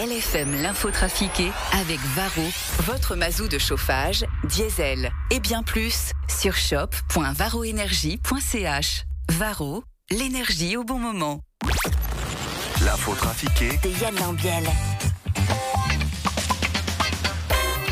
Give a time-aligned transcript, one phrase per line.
[0.00, 2.48] LFM l'info trafiquée avec Varro,
[2.84, 9.04] votre mazou de chauffage, diesel et bien plus sur shop.varroénergie.ch.
[9.28, 11.42] Varro, l'énergie au bon moment.
[12.82, 14.64] L'info trafiquée de Yann Lambiel.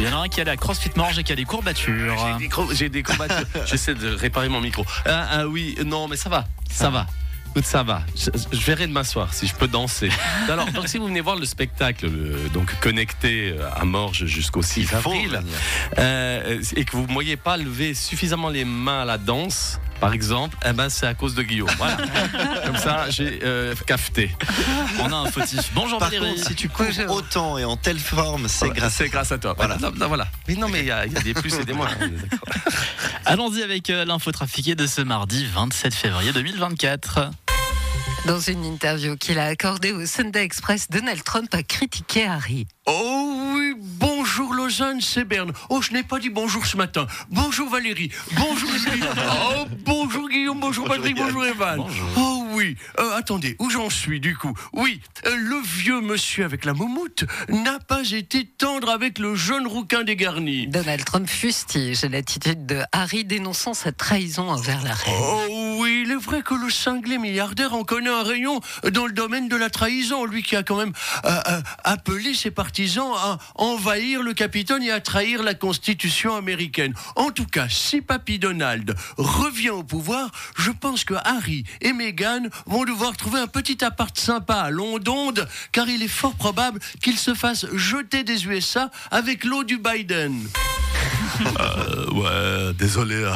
[0.01, 2.17] Il y en a un qui a la CrossFit Morge et qui a des courbatures.
[2.17, 3.45] J'ai des, cro- j'ai des courbatures.
[3.67, 4.87] J'essaie de réparer mon micro.
[5.05, 7.07] Ah, ah oui, non, mais ça va, ça va.
[7.59, 8.03] Écoute, ça va.
[8.15, 10.11] Je, je verrai de m'asseoir si je peux danser.
[10.49, 14.63] Alors, donc si vous venez voir le spectacle, euh, donc connecté euh, à Morges jusqu'au
[14.63, 15.41] 6 faut avril,
[15.99, 20.13] euh, et que vous ne voyez pas lever suffisamment les mains à la danse, par
[20.13, 21.71] exemple, eh ben c'est à cause de Guillaume.
[21.77, 21.97] Voilà.
[22.65, 24.31] Comme ça, j'ai euh, cafeté.
[25.01, 25.71] On a un fautif.
[25.75, 26.35] Bonjour Par Valérie.
[26.35, 29.39] contre, si tu cours autant et en telle forme, c'est Voilà, grâce c'est grâce à
[29.39, 29.55] toi.
[29.57, 29.77] Voilà.
[29.77, 29.91] Voilà.
[29.93, 30.29] Non, non, voilà.
[30.47, 31.89] Mais non, mais il y, y a des plus et des moins.
[33.25, 37.31] Allons-y avec euh, l'info trafiquée de ce mardi 27 février 2024.
[38.27, 42.67] Dans une interview qu'il a accordée au Sunday Express, Donald Trump a critiqué Harry.
[42.85, 45.53] Oh oui, bonjour Lausanne, c'est Berne.
[45.71, 47.07] Oh, je n'ai pas dit bonjour ce matin.
[47.31, 48.11] Bonjour Valérie.
[48.33, 48.69] Bonjour.
[49.51, 51.87] Oh, bonjour Guillaume, bonjour, Patrick, bonjour Evan.
[52.17, 56.65] Oh oui, euh, attendez, où j'en suis du coup Oui, euh, le vieux monsieur avec
[56.65, 60.67] la moumoute n'a pas été tendre avec le jeune rouquin dégarni.
[60.67, 65.15] Donald Trump fustige l'attitude de Harry dénonçant sa trahison envers la reine.
[65.21, 68.61] Oh oui, il est vrai que le cinglé milliardaire en connaît un rayon
[68.93, 70.93] dans le domaine de la trahison, lui qui a quand même
[71.25, 76.95] euh, euh, appelé ses partisans à envahir le Capitole et à trahir la Constitution américaine.
[77.15, 82.49] En tout cas, si Papy Donald revient au pouvoir, je pense que Harry et Meghan
[82.67, 87.19] vont devoir trouver un petit appart sympa à Londonde, car il est fort probable qu'ils
[87.19, 90.49] se fassent jeter des USA avec l'eau du Biden.
[91.61, 93.33] Euh, ouais, désolé, euh,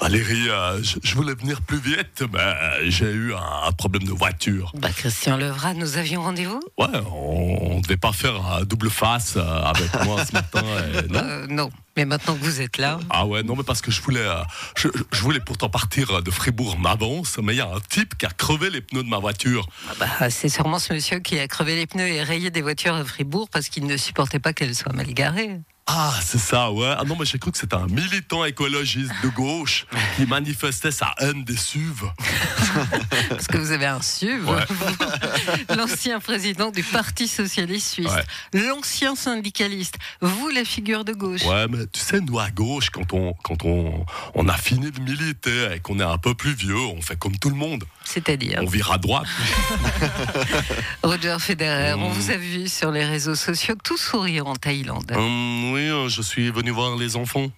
[0.00, 4.72] Valérie, euh, je, je voulais venir plus vite, mais j'ai eu un, problème de voiture.
[4.76, 6.60] Bah, Christian Levrat, nous avions rendez-vous?
[6.78, 10.62] Ouais, on, on devait pas faire un double face euh, avec moi ce matin.
[10.62, 11.20] et non.
[11.22, 11.70] Euh, Non.
[11.96, 14.26] Mais maintenant que vous êtes là, Ah ouais, non, mais parce que je voulais,
[14.76, 18.26] je, je voulais pourtant partir de Fribourg m'avance, mais il y a un type qui
[18.26, 19.68] a crevé les pneus de ma voiture.
[20.00, 23.04] bah, c'est sûrement ce monsieur qui a crevé les pneus et rayé des voitures à
[23.04, 25.60] Fribourg parce qu'il ne supportait pas qu'elles soient mal garées.
[25.86, 26.94] Ah, c'est ça, ouais.
[26.98, 29.84] Ah non, mais j'ai cru que c'était un militant écologiste de gauche
[30.16, 32.06] qui manifestait sa haine des SUV.
[33.28, 34.64] Parce que vous avez un SUV, Ouais.
[35.76, 38.10] l'ancien président du Parti Socialiste Suisse,
[38.54, 41.44] l'ancien syndicaliste, vous la figure de gauche.
[41.44, 45.00] Ouais, mais tu sais, nous à gauche, quand on, quand on, on a fini de
[45.00, 47.84] militer et qu'on est un peu plus vieux, on fait comme tout le monde.
[48.04, 49.26] C'est-à-dire On vire à droite.
[51.02, 52.12] Roger Federer, on Mm.
[52.12, 55.10] vous a vu sur les réseaux sociaux tout sourire en Thaïlande.
[55.14, 57.50] Hum, oui, euh, je suis venu voir les enfants.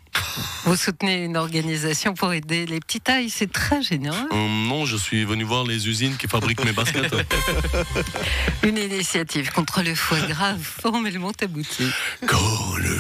[0.65, 4.29] Vous soutenez une organisation pour aider les petits tailles, c'est très généreux.
[4.31, 7.15] Hum, non, je suis venu voir les usines qui fabriquent mes baskets.
[8.63, 11.91] Une initiative contre le foie gras formellement aboutie.
[12.27, 12.97] Quand le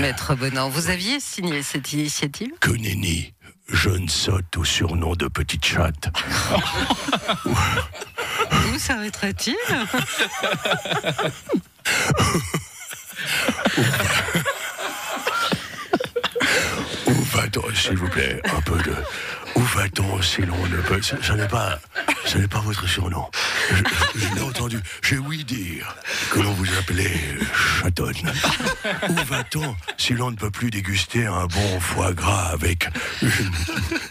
[0.00, 2.50] Maître Bonan, vous aviez signé cette initiative?
[2.60, 3.32] Que nenni,
[3.72, 6.08] jeune sotte au surnom de petite chatte.
[7.46, 9.56] Où s'arrêtera-t-il
[17.06, 18.94] Où va-t-on, s'il vous plaît, un peu de...
[19.56, 21.00] Où va-t-on si l'on ne peut...
[21.02, 21.78] Ce n'est pas...
[22.24, 23.26] Ce n'est pas votre surnom.
[23.70, 24.78] Je, je- je l'ai entendu.
[25.02, 25.94] J'ai ouï dire
[26.30, 27.20] que l'on vous appelait
[27.82, 28.14] chatonne.
[29.10, 32.88] Où va-t-on si l'on ne peut plus déguster un bon foie gras avec
[33.22, 33.28] une,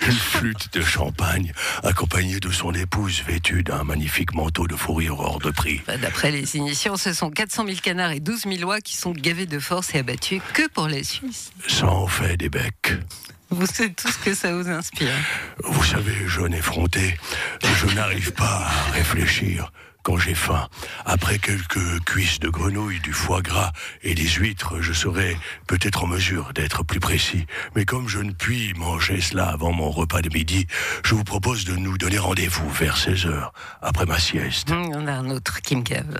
[0.07, 1.51] une flûte de champagne
[1.83, 5.81] accompagnée de son épouse vêtue d'un magnifique manteau de fourrure hors de prix?
[5.87, 9.11] Bah, D'après les initiants, ce sont 400 000 canards et 12 000 oies qui sont
[9.11, 11.51] gavés de force et abattus que pour la Suisse.
[11.67, 12.93] Ça en fait des becs.
[13.51, 15.11] Vous savez tout ce que ça vous inspire.
[15.63, 17.17] Vous savez, jeune effronté,
[17.61, 19.71] je n'arrive pas à réfléchir
[20.03, 20.67] quand j'ai faim.
[21.05, 23.71] Après quelques cuisses de grenouille, du foie gras
[24.03, 27.45] et des huîtres, je serai peut-être en mesure d'être plus précis.
[27.75, 30.65] Mais comme je ne puis manger cela avant mon repas de midi,
[31.03, 34.71] je vous propose de nous donner rendez-vous vers 16 heures, après ma sieste.
[34.71, 36.17] Hum, on a un autre qui me gave.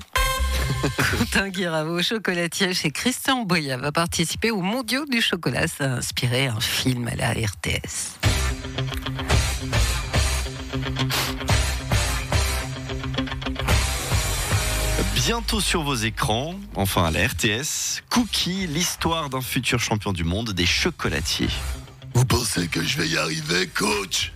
[0.97, 5.67] Quentin Guiraveau, chocolatier chez Christian Boya, va participer aux mondiaux du chocolat.
[5.67, 8.17] Ça a inspiré un film à la RTS.
[15.15, 20.51] Bientôt sur vos écrans, enfin à la RTS, Cookie, l'histoire d'un futur champion du monde
[20.51, 21.49] des chocolatiers.
[22.15, 24.33] Vous pensez que je vais y arriver, coach?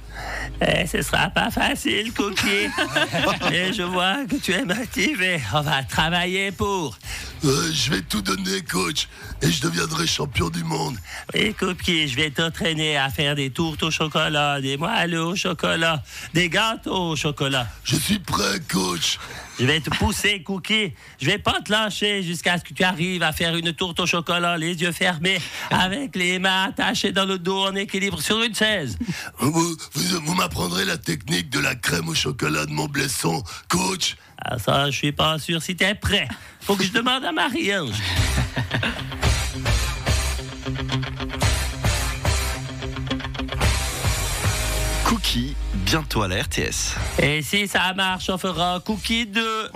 [0.62, 2.70] Eh, ce sera pas facile, Cookie.
[3.54, 5.42] Et je vois que tu es motivé.
[5.54, 6.98] On va travailler pour.
[7.46, 9.08] Euh, je vais tout donner, coach,
[9.44, 10.98] et je deviendrai champion du monde.
[11.36, 16.02] Et Cookie, je vais t'entraîner à faire des tourtes au chocolat, des moelleux au chocolat,
[16.34, 17.68] des gâteaux au chocolat.
[17.84, 19.20] Je suis prêt, coach.
[19.60, 20.94] Je vais te pousser, Cookie.
[21.22, 24.06] Je vais pas te lâcher jusqu'à ce que tu arrives à faire une tourte au
[24.08, 25.40] chocolat, les yeux fermés,
[25.70, 28.98] avec les mains attachées dans le dos en équilibre sur une chaise.
[29.40, 34.16] Vous, vous- vous m'apprendrez la technique de la crème au chocolat de mon blesson, coach.
[34.48, 36.28] Ah, ça, je suis pas sûr si t'es prêt.
[36.62, 37.96] Faut que je demande à Marie-Ange.
[45.04, 46.96] Cookie, bientôt à la RTS.
[47.20, 49.72] Et si ça marche, on fera cookie 2,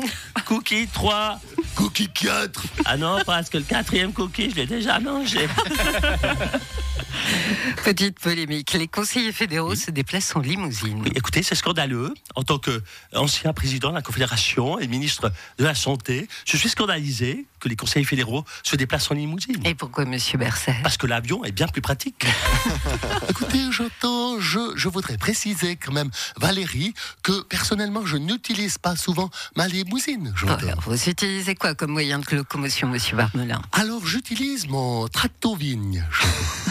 [0.45, 1.39] cookie 3.
[1.75, 2.63] Cookie 4.
[2.85, 5.47] Ah non, parce que le quatrième cookie, je l'ai déjà mangé.
[7.89, 8.73] Petite polémique.
[8.73, 11.01] Les conseillers fédéraux se déplacent en limousine.
[11.01, 12.13] Oui, écoutez, c'est scandaleux.
[12.35, 17.47] En tant qu'ancien président de la Confédération et ministre de la Santé, je suis scandalisé
[17.59, 19.65] que les conseillers fédéraux se déplacent en limousine.
[19.65, 20.75] Et pourquoi, monsieur Berset?
[20.83, 22.27] Parce que l'avion est bien plus pratique.
[23.29, 26.93] Écoutez, j'entends, je, je voudrais préciser quand même, Valérie,
[27.23, 30.31] que personnellement, je n'utilise pas souvent ma limousine.
[30.45, 33.63] Alors, Vous utilisez quoi comme moyen de locomotion, monsieur Barmelin?
[33.71, 36.05] Alors, j'utilise mon tractovigne.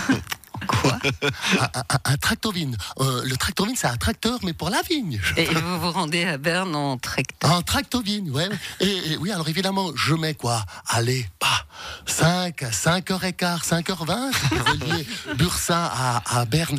[0.82, 0.98] Quoi
[1.74, 2.76] un, un- un tractovine.
[3.00, 5.20] Euh, le tractovine, c'est un tracteur, mais pour la vigne.
[5.36, 8.48] Et vous vous rendez à Berne en tracteur Un tractovine, ouais.
[8.80, 10.64] Et, et oui, alors évidemment, je mets quoi?
[10.86, 11.64] Allez, pas
[12.06, 16.78] 5, 5h15, 5h20 pour relier Bursa à, à Berne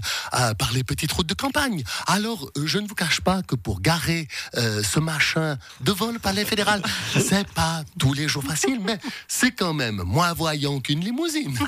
[0.57, 1.83] par les petites routes de campagne.
[2.07, 6.19] Alors, euh, je ne vous cache pas que pour garer euh, ce machin devant le
[6.19, 6.81] palais fédéral,
[7.13, 11.57] c'est pas tous les jours facile, mais c'est quand même moins voyant qu'une limousine.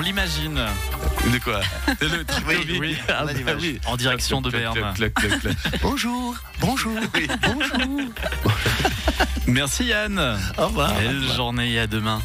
[0.00, 0.54] On l'imagine.
[1.30, 1.60] De quoi
[2.00, 2.80] Le tractovine.
[2.80, 3.78] oui, Ah, bah oui.
[3.84, 4.94] En direction de Berne.
[4.94, 6.98] clac, clac, bonjour, bonjour,
[7.42, 8.00] bonjour.
[9.46, 10.18] Merci Yann.
[10.56, 10.94] Au revoir.
[10.94, 12.22] Belle journée et à demain.